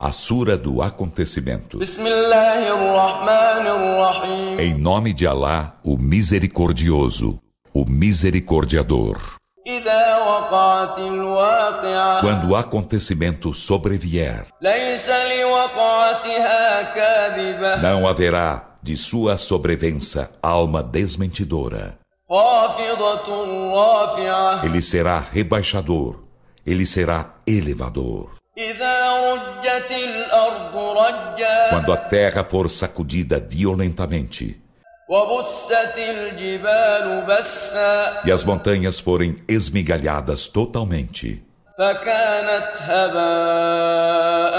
[0.00, 1.80] A Sura do Acontecimento.
[4.60, 7.40] Em nome de Alá, o Misericordioso,
[7.74, 9.18] o Misericordiador.
[12.20, 14.46] Quando o acontecimento sobrevier,
[17.82, 21.98] não haverá de sua sobrevença alma desmentidora.
[24.62, 26.20] Ele será rebaixador,
[26.64, 28.37] ele será elevador.
[28.57, 34.63] إذا رجت الأرض رجا Quando a terra for sacudida violentamente
[35.09, 41.43] وبست الجبال بسا e as montanhas forem esmigalhadas totalmente,
[41.79, 44.55] فكانت هباء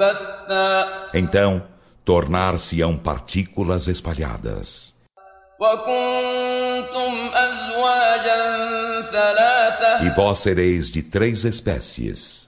[0.00, 1.62] منبثا então
[2.04, 4.94] tornar-se-ão partículas espalhadas.
[5.60, 8.40] وكنتم أزواجا
[9.12, 9.53] ثلاثة
[10.05, 12.47] E vós sereis de três espécies.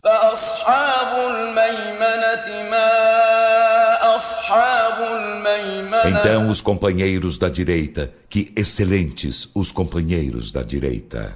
[6.05, 11.35] Então os companheiros da direita, que excelentes os companheiros da direita.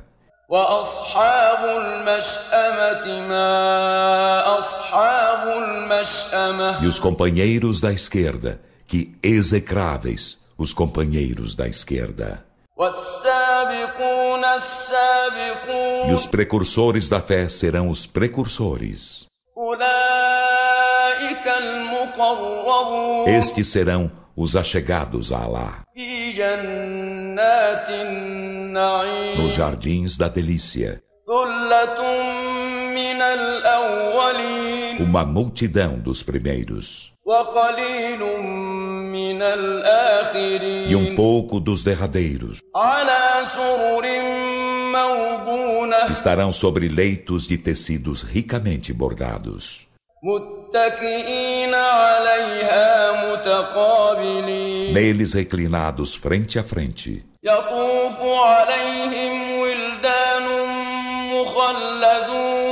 [6.81, 12.50] E os companheiros da esquerda, que execráveis os companheiros da esquerda.
[16.10, 19.28] E os precursores da fé serão os precursores.
[23.28, 25.84] Estes serão os achegados a Alá.
[29.38, 31.04] Nos jardins da delícia.
[35.00, 37.14] Uma multidão dos primeiros.
[40.88, 42.61] E um pouco dos derradeiros.
[46.09, 49.86] Estarão sobre leitos de tecidos ricamente bordados.
[54.94, 57.25] Neles reclinados frente a frente.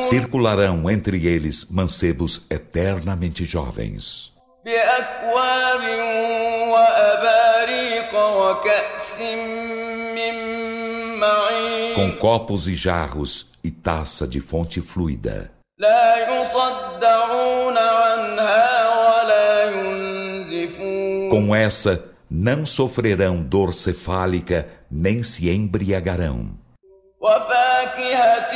[0.03, 4.31] Circularão entre eles mancebos eternamente jovens.
[4.68, 5.82] بأكواب
[6.72, 9.20] وأباريق وكأس
[10.16, 10.34] من
[11.20, 15.50] معين com copos e jarros e taça de fonte fluida.
[15.78, 26.54] لا يصدعون عنها ولا ينزفون Com essa, não sofrerão dor cefálica nem se embriagarão.
[27.20, 28.52] وفاكهة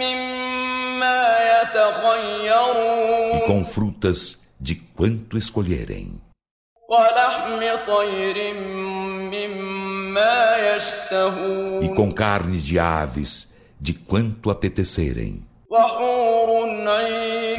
[0.00, 6.21] مما يتخيرون E com frutas de quanto escolherem.
[11.81, 15.43] E com carne de aves, de quanto apetecerem.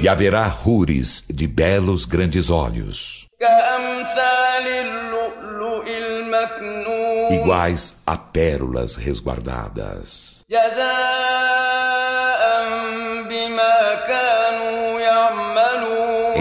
[0.01, 3.27] E haverá rures de belos grandes olhos,
[7.31, 10.45] iguais a pérolas resguardadas.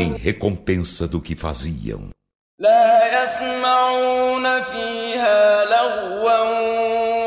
[0.00, 2.10] Em recompensa do que faziam.
[2.58, 6.38] لا يسمعون فيها لغوا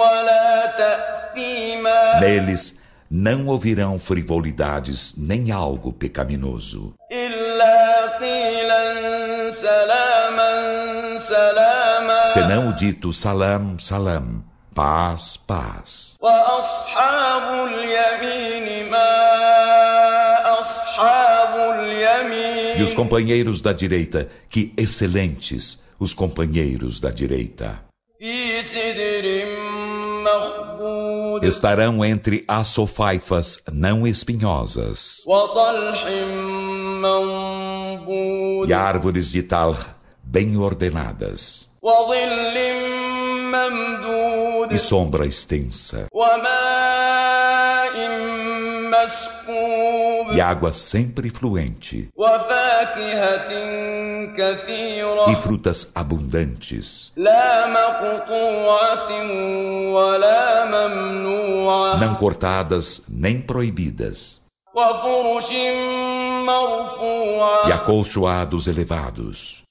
[0.01, 2.79] ولا تأثيما Neles
[3.11, 14.43] não ouvirão frivolidades nem algo pecaminoso, إلا قيلا سلاما سلاما senão o dito salam, salam,
[14.75, 16.15] paz, paz.
[16.21, 19.22] وأصحاب اليمين ما
[22.76, 27.80] e os companheiros da direita, que excelentes os companheiros da direita.
[31.42, 35.22] Estarão entre assofaifas não espinhosas
[38.66, 39.76] e árvores de tal
[40.22, 41.68] bem ordenadas
[44.70, 46.06] e sombra extensa
[50.32, 52.08] e água sempre fluente,
[55.28, 57.12] e frutas abundantes.
[62.00, 64.40] Não cortadas nem proibidas.
[67.66, 69.62] E acolchoados elevados.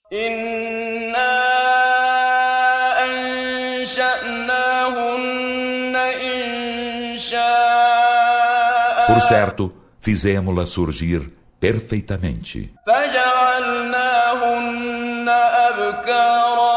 [9.13, 9.71] Por certo,
[10.01, 12.73] fizemos-la surgir perfeitamente.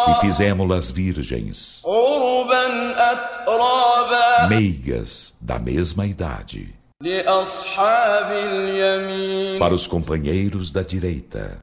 [0.09, 1.83] E fizemos-las virgens,
[4.51, 6.75] meigas da mesma idade,
[9.59, 11.59] para os companheiros da direita,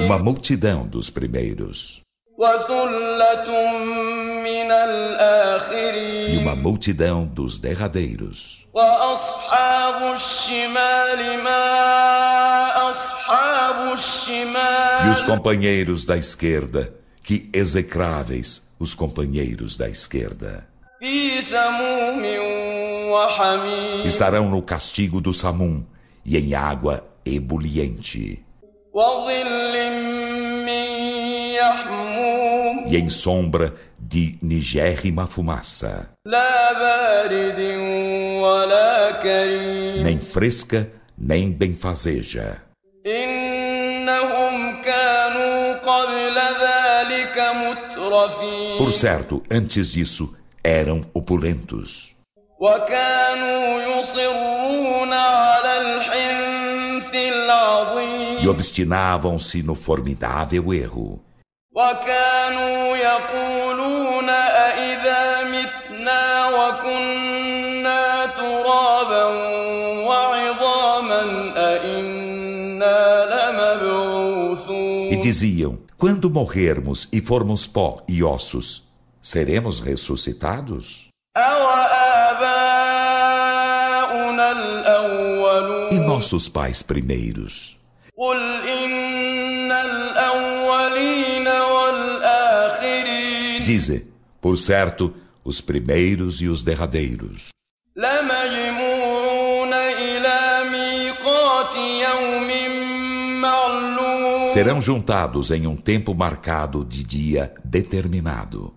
[0.00, 2.05] uma multidão dos primeiros.
[6.34, 8.66] E uma multidão dos derradeiros.
[15.06, 20.68] E os companheiros da esquerda, que execráveis os companheiros da esquerda.
[24.04, 25.82] Estarão no castigo do Samum
[26.22, 28.44] e em água ebuliente.
[32.88, 36.10] E em sombra de nigérrima fumaça.
[40.02, 42.62] Nem fresca, nem benfazeja.
[48.78, 52.14] Por certo, antes disso, eram opulentos.
[58.40, 61.25] E obstinavam-se no formidável erro.
[61.75, 69.25] وكانوا يقولون أإذا متنا وكنا ترابا
[70.07, 71.21] وعظاما
[71.55, 78.83] أإنا لمبعوثون E diziam: Quando morrermos e formos pó e ossos,
[79.21, 81.09] seremos ressuscitados?
[83.21, 87.77] أوآباؤنا الأولون E nossos pais primeiros?
[93.66, 95.12] dize: Por certo,
[95.44, 97.48] os primeiros e os derradeiros.
[104.48, 108.72] Serão juntados em um tempo marcado de dia determinado.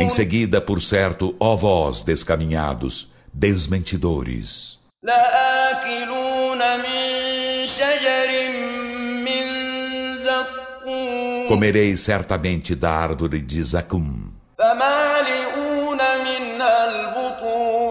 [0.00, 4.78] Em seguida, por certo, ó vós descaminhados, desmentidores.
[11.48, 14.30] Comereis certamente da árvore de Zacum.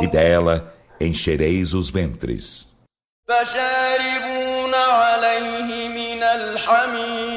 [0.02, 2.68] E dela enchereis os ventres.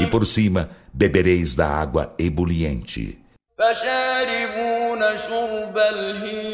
[0.01, 3.24] E por cima bebereis da água ebuliente.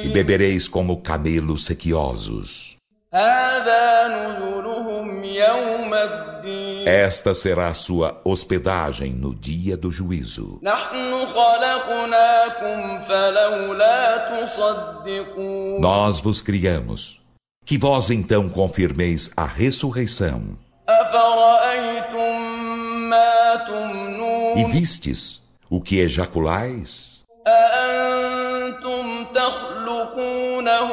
[0.04, 2.76] E bebereis como camelos sequiosos.
[6.84, 10.60] Esta será a sua hospedagem no dia do juízo.
[15.80, 17.18] Nós vos criamos,
[17.64, 20.58] que vós então confirmeis a ressurreição.
[24.56, 25.39] E vistes
[25.69, 27.15] o que ejaculais?
[27.47, 30.91] أأنتم تخلقونه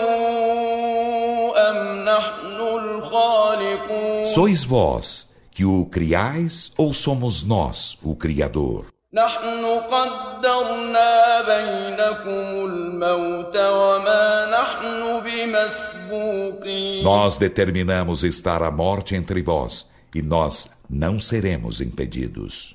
[1.56, 8.84] أم نحن الخالقون Sois vós que o criais ou somos nós o Criador?
[9.14, 20.22] نحن قدرنا بينكم الموت وما نحن بمسبوقين Nós determinamos estar a morte entre vós e
[20.22, 22.74] nós não seremos impedidos.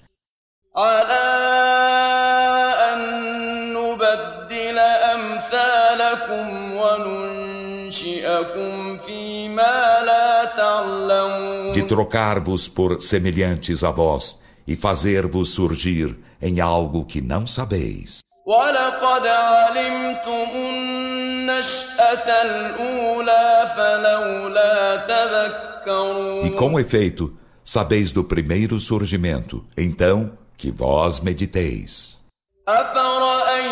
[0.75, 1.70] على
[11.73, 18.19] De trocar-vos por semelhantes a vós e fazer-vos surgir em algo que não sabeis.
[18.47, 30.71] ولقد علمتم النشأة الأولى فلولا تذكرون E com efeito, sabeis do primeiro surgimento, então que
[30.71, 32.17] vós mediteis.
[32.67, 33.70] أفرأيتم ما تحرثون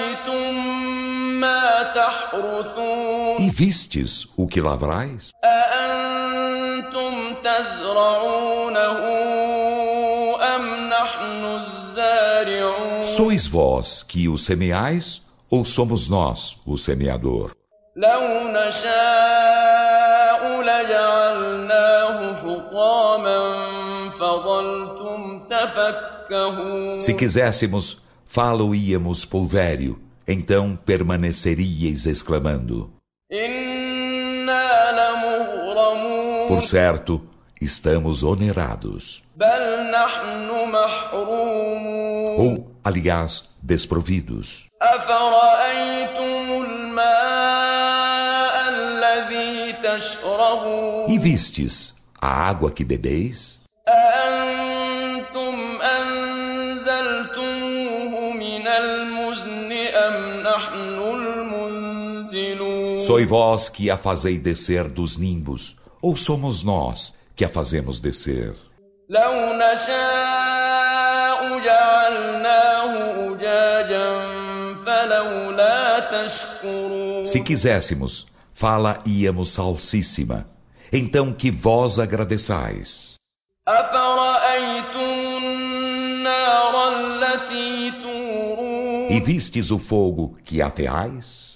[3.40, 5.32] E vistes o que lavrais?
[5.44, 7.14] أأنتم
[7.44, 9.00] تزرعونه
[10.56, 17.52] أم نحن الزارعون Sois vós que o semeais ou somos nós o semeador?
[17.96, 23.40] لو نشاء لجعلناه حطاما
[24.20, 29.98] فظلتم تفكهون Se quiséssemos, falo-íamos pulvério,
[30.33, 32.89] então permaneceríeis exclamando:
[36.47, 37.21] Por certo,
[37.61, 39.25] estamos onerados.
[42.39, 44.67] Ou, aliás, desprovidos.
[51.09, 53.59] E vistes a água que bebeis?
[63.00, 68.54] Sois vós que a fazei descer dos nimbos, ou somos nós que a fazemos descer?
[69.10, 74.36] لو نشاء جعلناه أجاجا
[74.86, 80.48] فلولا تشكرون Se quiséssemos, fala íamos salsíssima.
[80.92, 83.16] Então que vós agradeçais.
[83.68, 91.56] أفرأيتم النار التي تورون E vistes o fogo que ateais?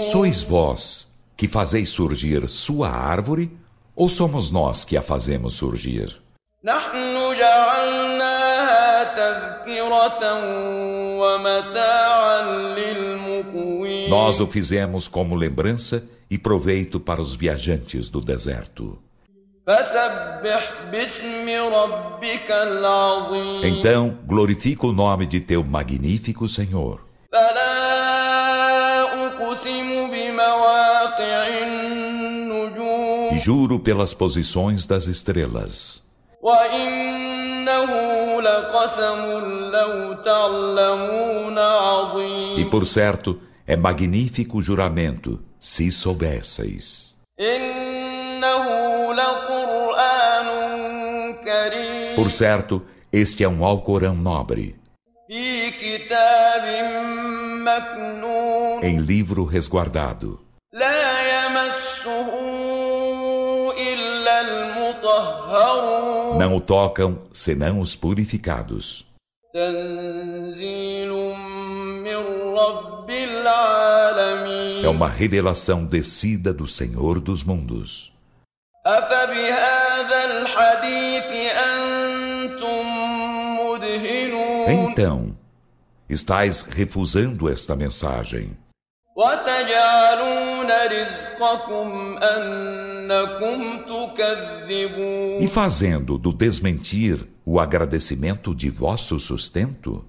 [0.00, 3.50] Sois vós que fazeis surgir sua árvore
[3.94, 6.16] ou somos nós que a fazemos surgir?
[14.08, 18.98] Nós o fizemos como lembrança e proveito para os viajantes do deserto.
[23.64, 27.02] Então glorifica o nome de teu magnífico Senhor.
[33.32, 36.02] E juro pelas posições das estrelas.
[42.58, 47.14] E por certo, é magnífico juramento, se soubesseis.
[52.15, 52.81] Por certo,
[53.13, 54.75] este é um Alcorão nobre,
[55.29, 56.65] في كتاب
[57.65, 60.39] مكنون em livro resguardado.
[60.73, 62.29] لا يمسه
[63.77, 69.05] إلا المطهرون Não o tocam senão os purificados.
[69.53, 71.09] تنزيل
[72.03, 72.15] من
[72.57, 78.11] رب العالمين É uma revelação descida do Senhor dos mundos.
[78.85, 81.82] أفبهذا الحديث أنتم مدهنون
[84.72, 85.36] então,
[86.08, 88.56] estáis refusando esta mensagem.
[95.40, 100.04] E fazendo do desmentir o agradecimento de vosso sustento?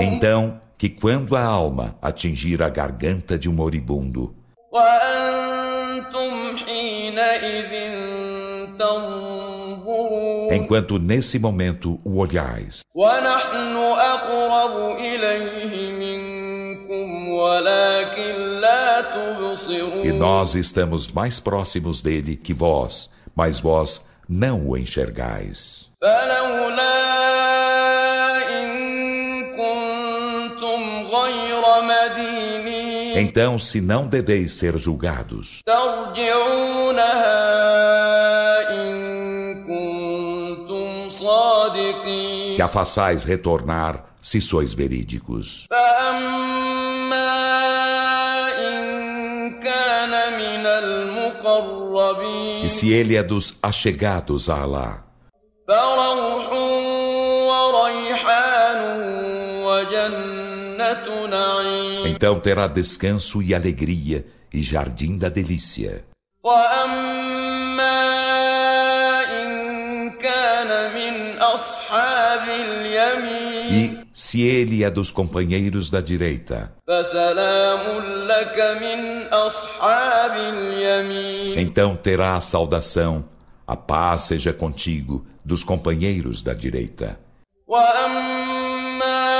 [0.00, 4.34] Então, que quando a alma atingir a garganta de um moribundo,
[10.52, 12.80] Enquanto nesse momento o olhais.
[20.04, 25.88] E nós estamos mais próximos dele que vós, mas vós não o enxergais.
[33.16, 35.60] Então, se não deveis ser julgados,
[42.55, 45.65] que a façais retornar se sois verídicos.
[45.69, 47.33] فأما
[48.67, 48.79] إن
[49.59, 55.03] كان من المقربين E se ele é dos achegados a Alá,
[55.67, 56.49] فروح
[57.49, 58.79] وريحان
[59.63, 66.05] وجنة نعيم então terá descanso e alegria e jardim da delícia.
[66.43, 68.06] وأما
[73.71, 82.35] E se ele é dos companheiros da direita, فسلام لك من أصحاب اليمين então terá
[82.35, 83.25] a saudação,
[83.67, 87.17] a paz seja contigo, dos companheiros da direita.
[87.67, 89.33] وأما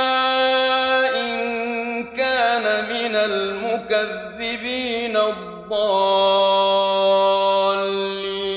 [1.14, 6.57] إن كان من المكذبين الضالين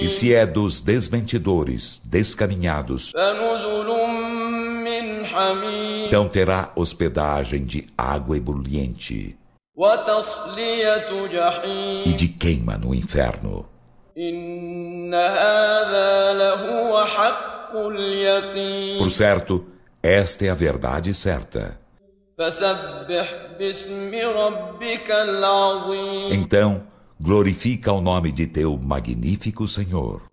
[0.02, 3.12] e se é dos desmentidores, descaminhados,
[6.06, 9.38] então terá hospedagem de água ebulliente
[12.04, 13.64] e de queima no inferno.
[18.98, 19.66] Por certo,
[20.02, 21.78] esta é a verdade certa.
[26.32, 26.91] Então,
[27.22, 30.31] glorifica o nome de teu magnífico Senhor.